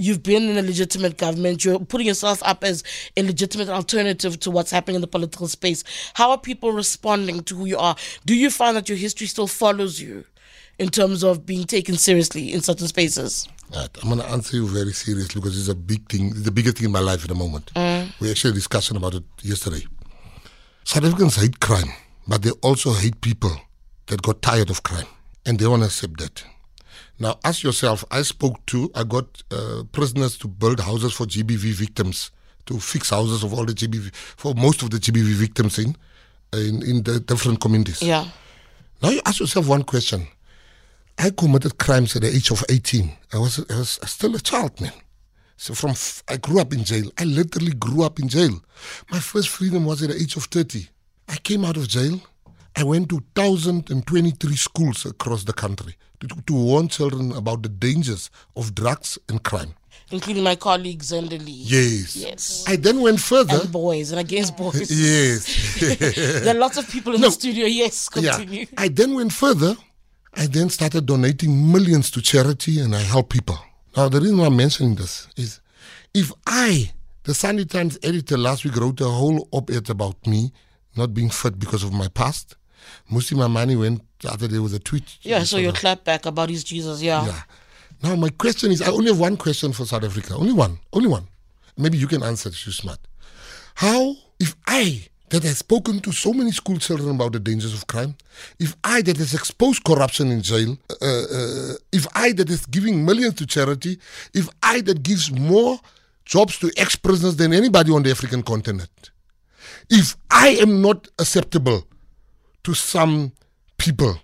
[0.00, 1.64] You've been in a legitimate government.
[1.64, 2.84] You're putting yourself up as
[3.16, 5.82] a legitimate alternative to what's happening in the political space.
[6.14, 7.96] How are people responding to who you are?
[8.24, 10.24] Do you find that your history still follows you
[10.78, 13.48] in terms of being taken seriously in certain spaces?
[13.74, 13.88] Right.
[14.00, 16.28] I'm going to answer you very seriously because it's a big thing.
[16.28, 17.72] It's the biggest thing in my life at the moment.
[17.74, 18.12] Mm.
[18.20, 19.84] We actually had a discussion about it yesterday.
[20.84, 21.92] South Africans hate crime,
[22.28, 23.50] but they also hate people
[24.06, 25.06] that got tired of crime,
[25.44, 26.44] and they want to accept that.
[27.18, 28.04] Now, ask yourself.
[28.10, 32.30] I spoke to, I got uh, prisoners to build houses for GBV victims,
[32.66, 35.96] to fix houses of all the GBV, for most of the GBV victims in,
[36.52, 38.02] in, in the different communities.
[38.02, 38.26] Yeah.
[39.02, 40.26] Now you ask yourself one question.
[41.18, 43.10] I committed crimes at the age of 18.
[43.32, 44.92] I was, I was still a child, man.
[45.56, 47.10] So from f- I grew up in jail.
[47.18, 48.60] I literally grew up in jail.
[49.10, 50.86] My first freedom was at the age of 30.
[51.28, 52.20] I came out of jail.
[52.78, 58.30] I went to 1,023 schools across the country to, to warn children about the dangers
[58.56, 59.74] of drugs and crime.
[60.10, 61.64] Including my colleague Zenda Lee.
[61.66, 62.16] Yes.
[62.16, 62.64] Yes.
[62.68, 63.60] I then went further.
[63.60, 64.90] and boys and against boys.
[64.90, 65.40] yes.
[66.44, 67.28] There are lots of people in No.
[67.28, 67.66] the studio.
[67.66, 68.60] Yes, continue.
[68.60, 68.84] Yeah.
[68.84, 69.76] I then went further.
[70.34, 73.58] I then started donating millions to charity and I help people.
[73.96, 75.60] Now, the reason why I'm mentioning this is
[76.14, 76.92] if I,
[77.24, 80.52] the Sunday Times editor last week, wrote a whole op ed about me
[80.96, 82.56] not being fit because of my past,
[83.10, 85.18] Mmusi Maimane went the other day with a tweet.
[85.22, 87.02] Yeah, so you clap back about his Jesus.
[87.02, 87.24] Yeah.
[87.26, 87.42] Yeah.
[88.02, 90.34] Now, my question is I only have one question for South Africa.
[90.34, 90.78] Only one.
[90.92, 91.26] Only one.
[91.76, 92.98] Maybe you can answer it, you smart.
[93.74, 97.86] How, if I, that has spoken to so many school children about the dangers of
[97.86, 98.16] crime,
[98.58, 103.04] if I, that has exposed corruption in jail, uh, uh, if I, that is giving
[103.04, 103.98] millions to charity,
[104.34, 105.78] if I, that gives more
[106.24, 109.10] jobs to ex prisoners than anybody on the African continent,
[109.90, 111.84] if I am not acceptable
[112.68, 113.32] to some
[113.78, 114.14] people,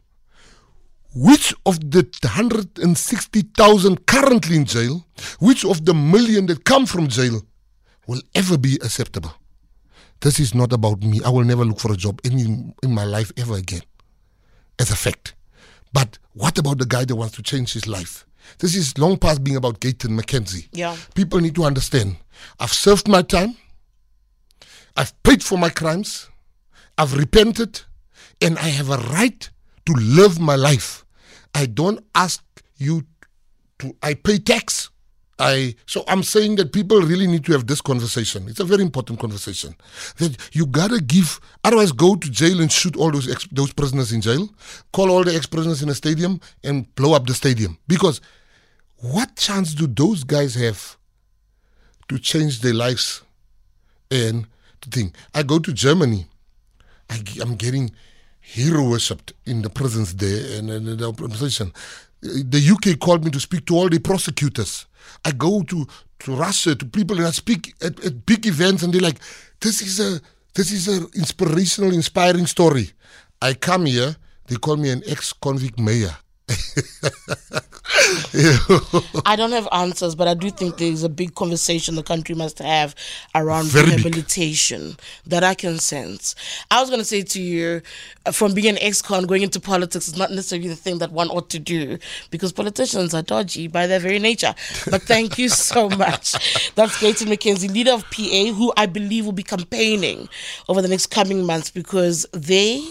[1.14, 5.06] which of the 160,000 currently in jail,
[5.40, 7.40] which of the million that come from jail
[8.06, 9.32] will ever be acceptable.
[10.20, 11.22] This is not about me.
[11.24, 12.42] I will never look for a job any
[12.82, 13.80] in my life ever again.
[14.78, 15.34] As a fact.
[15.94, 18.26] But what about the guy that wants to change his life?
[18.58, 20.68] This is long past being about Gayton McKenzie.
[20.72, 20.94] Yeah.
[21.14, 22.16] People need to understand.
[22.60, 23.56] I've served my time.
[24.98, 26.28] I've paid for my crimes.
[26.98, 27.80] I've repented.
[28.40, 29.48] And I have a right
[29.86, 31.04] to live my life.
[31.54, 32.42] I don't ask
[32.76, 33.04] you
[33.78, 34.90] to, I pay tax.
[35.38, 38.46] I so I'm saying that people really need to have this conversation.
[38.48, 39.74] It's a very important conversation.
[40.18, 41.40] That you gotta give.
[41.64, 44.48] Otherwise, go to jail and shoot all those ex, those prisoners in jail.
[44.92, 47.78] Call all the ex-prisoners in a stadium and blow up the stadium.
[47.88, 48.20] Because
[48.96, 50.96] what chance do those guys have
[52.08, 53.22] to change their lives
[54.10, 54.46] and
[54.82, 55.16] to think?
[55.34, 56.26] I go to Germany.
[57.10, 57.90] I, am getting
[58.44, 61.72] hero worshipped in the prisons there and, and the opposition.
[62.20, 64.86] The UK called me to speak to all the prosecutors
[65.24, 65.86] I go to,
[66.20, 69.20] to Russia to people and I speak at, at big events and they're like,
[69.60, 70.20] this is a
[70.54, 72.90] this is an inspirational, inspiring story.
[73.42, 74.14] I come here,
[74.46, 76.16] they call me an ex-convict mayor.
[79.26, 82.34] I don't have answers, but I do think there is a big conversation the country
[82.34, 82.94] must have
[83.34, 84.04] around Very big.
[84.04, 86.34] rehabilitation that I can sense.
[86.70, 87.82] I was going to say to you,
[88.26, 91.28] uh, from being an ex-con, going into politics is not necessarily the thing that one
[91.28, 91.98] ought to do
[92.30, 94.54] because politicians are dodgy by their very nature.
[94.90, 96.72] But thank you so much.
[96.74, 100.28] That's Gayton McKenzie, leader of PA, who I believe will be campaigning
[100.68, 102.84] over the next coming months because they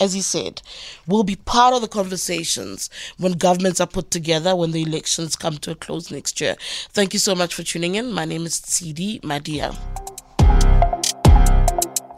[0.00, 0.62] as he said,
[1.06, 2.88] will be part of the conversations
[3.18, 6.56] when governments are put together, when the elections come to a close next year.
[6.90, 8.12] Thank you so much for tuning in.
[8.12, 9.76] My name is Tshidi Madia.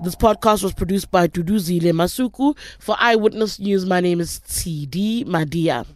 [0.03, 2.57] This podcast was produced by Duduzile Masuku.
[2.79, 5.87] For Eyewitness News, my name is Tshidi Madia.